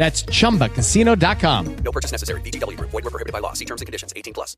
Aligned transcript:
That's 0.00 0.24
chumbacasino.com. 0.24 1.76
No 1.84 1.92
purchase 1.92 2.10
necessary. 2.10 2.40
BGW. 2.40 2.80
Void 2.80 3.04
were 3.04 3.10
prohibited 3.10 3.34
by 3.34 3.40
law. 3.40 3.52
See 3.52 3.66
terms 3.66 3.82
and 3.82 3.86
conditions. 3.86 4.14
18 4.16 4.32
plus. 4.32 4.56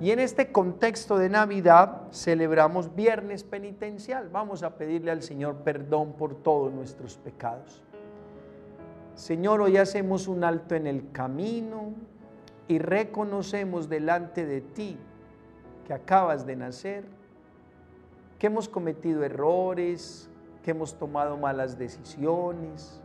Y 0.00 0.10
en 0.12 0.18
este 0.18 0.50
contexto 0.50 1.18
de 1.18 1.28
Navidad 1.28 2.10
celebramos 2.10 2.94
viernes 2.94 3.44
penitencial. 3.44 4.30
Vamos 4.30 4.62
a 4.62 4.76
pedirle 4.76 5.10
al 5.10 5.22
Señor 5.22 5.56
perdón 5.62 6.14
por 6.14 6.42
todos 6.42 6.72
nuestros 6.72 7.16
pecados. 7.16 7.82
Señor, 9.14 9.60
hoy 9.60 9.76
hacemos 9.76 10.26
un 10.26 10.42
alto 10.44 10.74
en 10.74 10.86
el 10.86 11.10
camino 11.12 11.92
y 12.66 12.78
reconocemos 12.78 13.90
delante 13.90 14.46
de 14.46 14.62
ti 14.62 14.98
que 15.84 15.92
acabas 15.92 16.46
de 16.46 16.56
nacer, 16.56 17.04
que 18.38 18.46
hemos 18.46 18.68
cometido 18.68 19.24
errores, 19.24 20.28
que 20.62 20.70
hemos 20.70 20.94
tomado 20.98 21.36
malas 21.36 21.78
decisiones, 21.78 23.00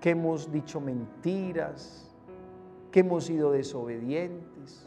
que 0.00 0.10
hemos 0.10 0.50
dicho 0.50 0.80
mentiras, 0.80 2.10
que 2.90 3.00
hemos 3.00 3.24
sido 3.24 3.52
desobedientes, 3.52 4.86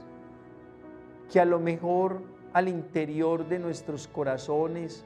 que 1.31 1.39
a 1.39 1.45
lo 1.45 1.59
mejor 1.59 2.21
al 2.53 2.69
interior 2.69 3.47
de 3.47 3.59
nuestros 3.59 4.07
corazones 4.07 5.03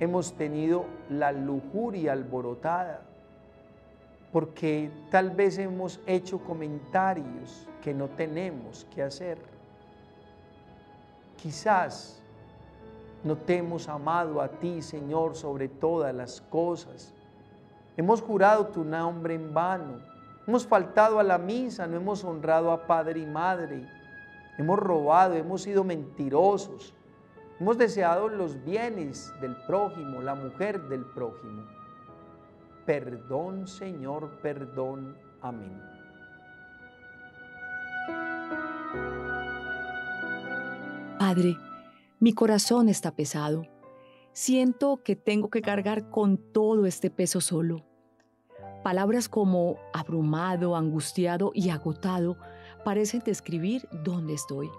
hemos 0.00 0.32
tenido 0.32 0.86
la 1.10 1.32
lujuria 1.32 2.12
alborotada 2.12 3.02
porque 4.32 4.90
tal 5.10 5.30
vez 5.30 5.58
hemos 5.58 6.00
hecho 6.06 6.38
comentarios 6.40 7.66
que 7.82 7.94
no 7.94 8.08
tenemos 8.08 8.86
que 8.94 9.02
hacer. 9.02 9.38
Quizás 11.40 12.20
no 13.24 13.36
te 13.36 13.56
hemos 13.56 13.88
amado 13.88 14.40
a 14.40 14.48
ti, 14.48 14.82
Señor, 14.82 15.36
sobre 15.36 15.68
todas 15.68 16.14
las 16.14 16.40
cosas. 16.40 17.14
Hemos 17.96 18.20
jurado 18.20 18.66
tu 18.66 18.84
nombre 18.84 19.34
en 19.34 19.54
vano. 19.54 20.00
Hemos 20.46 20.66
faltado 20.66 21.18
a 21.18 21.22
la 21.22 21.38
misa, 21.38 21.86
no 21.86 21.96
hemos 21.96 22.24
honrado 22.24 22.72
a 22.72 22.86
padre 22.86 23.20
y 23.20 23.26
madre. 23.26 23.88
Hemos 24.56 24.78
robado, 24.78 25.34
hemos 25.34 25.62
sido 25.62 25.84
mentirosos. 25.84 26.94
Hemos 27.60 27.76
deseado 27.78 28.28
los 28.28 28.64
bienes 28.64 29.32
del 29.40 29.56
prójimo, 29.66 30.20
la 30.20 30.34
mujer 30.34 30.80
del 30.88 31.04
prójimo. 31.04 31.64
Perdón, 32.86 33.66
Señor, 33.66 34.30
perdón. 34.40 35.16
Amén. 35.42 35.80
Padre, 41.18 41.56
mi 42.20 42.32
corazón 42.32 42.88
está 42.88 43.10
pesado. 43.10 43.66
Siento 44.32 45.02
que 45.02 45.16
tengo 45.16 45.50
que 45.50 45.62
cargar 45.62 46.10
con 46.10 46.36
todo 46.36 46.86
este 46.86 47.10
peso 47.10 47.40
solo. 47.40 47.84
Palabras 48.84 49.28
como 49.28 49.78
abrumado, 49.92 50.76
angustiado 50.76 51.50
y 51.54 51.70
agotado 51.70 52.38
parecen 52.84 53.20
describir 53.24 53.88
dónde 54.04 54.34
estoy. 54.34 54.70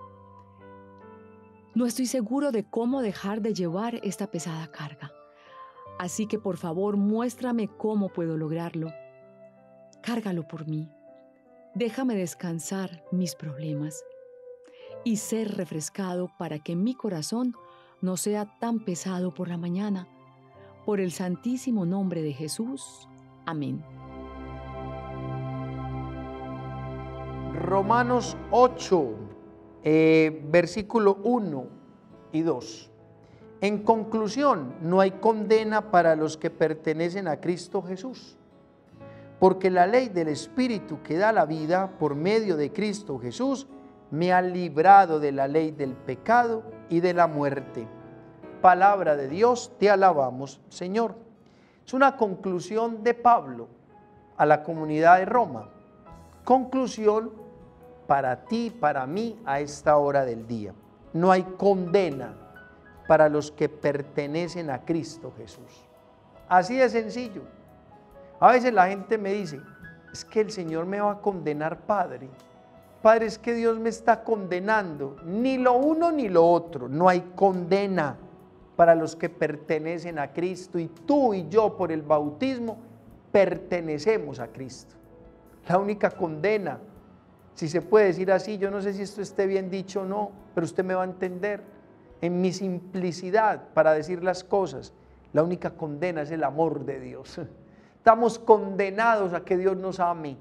No 1.75 1.85
estoy 1.85 2.05
seguro 2.05 2.53
de 2.53 2.63
cómo 2.63 3.01
dejar 3.01 3.41
de 3.41 3.53
llevar 3.53 3.95
esta 4.01 4.31
pesada 4.31 4.71
carga. 4.71 5.11
Así 5.99 6.25
que 6.25 6.39
por 6.39 6.55
favor 6.55 6.95
muéstrame 6.95 7.67
cómo 7.67 8.07
puedo 8.07 8.37
lograrlo. 8.37 8.93
Cárgalo 10.01 10.47
por 10.47 10.69
mí. 10.69 10.89
Déjame 11.75 12.15
descansar 12.15 13.03
mis 13.11 13.35
problemas 13.35 14.01
y 15.03 15.17
ser 15.17 15.55
refrescado 15.55 16.29
para 16.37 16.59
que 16.59 16.75
mi 16.75 16.95
corazón 16.95 17.55
no 18.01 18.17
sea 18.17 18.57
tan 18.59 18.79
pesado 18.79 19.33
por 19.33 19.47
la 19.47 19.57
mañana. 19.57 20.07
Por 20.85 20.99
el 20.99 21.11
santísimo 21.11 21.85
nombre 21.85 22.21
de 22.21 22.33
Jesús. 22.33 23.07
Amén. 23.45 23.83
Romanos 27.53 28.37
8, 28.51 29.09
eh, 29.83 30.41
versículo 30.49 31.19
1 31.23 31.67
y 32.31 32.41
2. 32.41 32.91
En 33.61 33.83
conclusión, 33.83 34.75
no 34.81 35.01
hay 35.01 35.11
condena 35.11 35.91
para 35.91 36.15
los 36.15 36.37
que 36.37 36.49
pertenecen 36.49 37.27
a 37.27 37.41
Cristo 37.41 37.81
Jesús, 37.81 38.37
porque 39.39 39.69
la 39.69 39.85
ley 39.85 40.07
del 40.07 40.29
Espíritu 40.29 41.01
que 41.03 41.17
da 41.17 41.33
la 41.33 41.45
vida 41.45 41.97
por 41.99 42.15
medio 42.15 42.55
de 42.55 42.71
Cristo 42.71 43.19
Jesús 43.19 43.67
me 44.11 44.33
ha 44.33 44.41
librado 44.41 45.19
de 45.19 45.31
la 45.31 45.47
ley 45.47 45.71
del 45.71 45.93
pecado 45.93 46.63
y 46.89 46.99
de 46.99 47.13
la 47.13 47.27
muerte. 47.27 47.87
Palabra 48.61 49.15
de 49.15 49.27
Dios, 49.27 49.71
te 49.79 49.89
alabamos, 49.89 50.59
Señor. 50.69 51.15
Es 51.85 51.93
una 51.93 52.17
conclusión 52.17 53.03
de 53.03 53.13
Pablo 53.13 53.67
a 54.37 54.45
la 54.45 54.63
comunidad 54.63 55.19
de 55.19 55.25
Roma. 55.25 55.69
Conclusión 56.43 57.31
para 58.07 58.45
ti, 58.45 58.69
para 58.69 59.05
mí, 59.05 59.39
a 59.45 59.59
esta 59.59 59.97
hora 59.97 60.25
del 60.25 60.47
día. 60.47 60.73
No 61.13 61.31
hay 61.31 61.43
condena 61.43 62.33
para 63.07 63.29
los 63.29 63.51
que 63.51 63.69
pertenecen 63.69 64.69
a 64.69 64.85
Cristo 64.85 65.33
Jesús. 65.37 65.85
Así 66.47 66.75
de 66.75 66.89
sencillo. 66.89 67.43
A 68.39 68.51
veces 68.51 68.73
la 68.73 68.87
gente 68.87 69.17
me 69.17 69.33
dice, 69.33 69.59
es 70.11 70.25
que 70.25 70.41
el 70.41 70.51
Señor 70.51 70.85
me 70.85 70.99
va 70.99 71.11
a 71.11 71.21
condenar, 71.21 71.79
Padre. 71.81 72.29
Padre, 73.01 73.27
es 73.27 73.37
que 73.37 73.53
Dios 73.53 73.79
me 73.79 73.89
está 73.89 74.23
condenando. 74.23 75.15
Ni 75.25 75.57
lo 75.57 75.73
uno 75.73 76.11
ni 76.11 76.27
lo 76.27 76.45
otro. 76.45 76.89
No 76.89 77.07
hay 77.07 77.31
condena 77.35 78.17
para 78.75 78.95
los 78.95 79.15
que 79.15 79.29
pertenecen 79.29 80.19
a 80.19 80.33
Cristo. 80.33 80.79
Y 80.79 80.87
tú 80.87 81.33
y 81.33 81.47
yo 81.49 81.77
por 81.77 81.91
el 81.91 82.01
bautismo 82.01 82.77
pertenecemos 83.31 84.39
a 84.39 84.47
Cristo. 84.47 84.95
La 85.67 85.77
única 85.77 86.11
condena, 86.11 86.79
si 87.53 87.69
se 87.69 87.81
puede 87.81 88.07
decir 88.07 88.31
así, 88.31 88.57
yo 88.57 88.71
no 88.71 88.81
sé 88.81 88.93
si 88.93 89.03
esto 89.03 89.21
esté 89.21 89.45
bien 89.45 89.69
dicho 89.69 90.01
o 90.01 90.05
no, 90.05 90.31
pero 90.55 90.65
usted 90.65 90.83
me 90.83 90.95
va 90.95 91.03
a 91.03 91.05
entender 91.05 91.61
en 92.21 92.41
mi 92.41 92.51
simplicidad 92.51 93.69
para 93.73 93.93
decir 93.93 94.23
las 94.23 94.43
cosas, 94.43 94.93
la 95.31 95.43
única 95.43 95.71
condena 95.71 96.23
es 96.23 96.31
el 96.31 96.43
amor 96.43 96.85
de 96.85 96.99
Dios. 96.99 97.39
Estamos 97.97 98.39
condenados 98.39 99.33
a 99.33 99.41
que 99.41 99.57
Dios 99.57 99.77
nos 99.77 99.99
ame, 99.99 100.37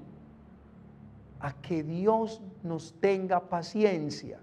a 1.39 1.53
que 1.61 1.83
Dios 1.83 2.41
nos 2.63 2.93
tenga 2.99 3.49
paciencia, 3.49 4.39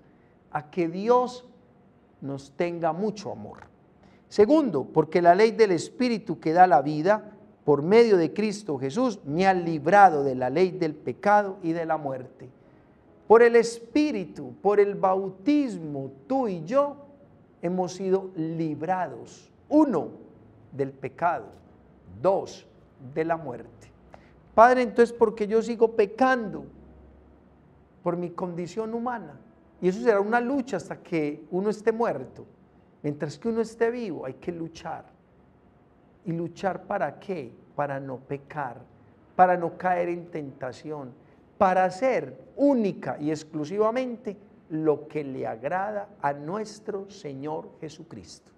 a 0.51 0.71
que 0.71 0.89
Dios 0.89 1.47
nos 2.21 2.53
tenga 2.53 2.93
mucho 2.93 3.33
amor. 3.33 3.65
Segundo, 4.29 4.85
porque 4.85 5.23
la 5.23 5.35
ley 5.35 5.53
del 5.53 5.73
Espíritu 5.73 6.41
que 6.41 6.53
da 6.53 6.67
la 6.67 6.83
vida 6.83 7.33
por 7.65 7.83
medio 7.83 8.17
de 8.17 8.33
Cristo 8.33 8.79
Jesús 8.79 9.21
me 9.25 9.47
ha 9.47 9.55
librado 9.55 10.23
de 10.25 10.35
la 10.35 10.51
ley 10.51 10.71
del 10.71 10.95
pecado 10.95 11.59
y 11.63 11.73
de 11.73 11.85
la 11.85 11.97
muerte. 11.97 12.49
Por 13.27 13.43
el 13.43 13.57
Espíritu, 13.57 14.55
por 14.63 14.79
el 14.79 14.95
bautismo, 14.95 16.13
tú 16.27 16.49
y 16.49 16.65
yo 16.65 16.97
hemos 17.61 17.93
sido 17.93 18.31
librados, 18.37 19.51
uno, 19.69 20.11
del 20.73 20.93
pecado, 20.93 21.47
dos, 22.23 22.67
de 23.15 23.25
la 23.25 23.37
muerte. 23.37 23.91
Padre, 24.55 24.83
entonces, 24.83 25.13
porque 25.13 25.47
yo 25.47 25.61
sigo 25.61 25.93
pecando 25.93 26.65
por 28.07 28.17
mi 28.17 28.31
condición 28.31 28.95
humana? 28.95 29.37
Y 29.83 29.89
eso 29.89 30.01
será 30.01 30.21
una 30.21 30.41
lucha 30.41 30.77
hasta 30.77 31.03
que 31.03 31.45
uno 31.51 31.71
esté 31.71 31.91
muerto. 31.91 32.47
Mientras 33.03 33.37
que 33.37 33.49
uno 33.49 33.63
esté 33.63 33.91
vivo, 33.91 34.25
hay 34.25 34.35
que 34.35 34.53
luchar. 34.53 35.07
¿Y 36.25 36.31
luchar 36.31 36.85
para 36.85 37.19
qué? 37.19 37.53
Para 37.75 37.99
no 37.99 38.19
pecar, 38.19 38.77
para 39.35 39.57
no 39.57 39.77
caer 39.77 40.09
en 40.11 40.31
tentación, 40.31 41.11
para 41.59 41.85
hacer 41.85 42.41
única 42.55 43.19
y 43.19 43.33
exclusivamente 43.33 44.37
lo 44.71 45.09
que 45.09 45.25
le 45.25 45.45
agrada 45.45 46.11
a 46.23 46.33
nuestro 46.33 47.11
Señor 47.11 47.71
Jesucristo. 47.81 48.53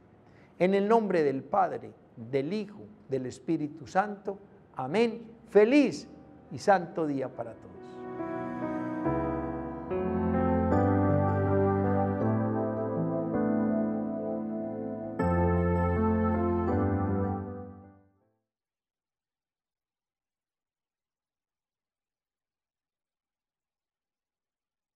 En 0.59 0.75
el 0.75 0.87
nombre 0.87 1.23
del 1.23 1.43
Padre, 1.43 1.91
del 2.15 2.53
Hijo, 2.53 2.81
del 3.09 3.25
Espíritu 3.25 3.87
Santo. 3.87 4.39
Amén. 4.77 5.23
Feliz 5.49 6.07
y 6.53 6.59
santo 6.59 7.07
día 7.07 7.31
para 7.31 7.55
todos. 7.55 7.78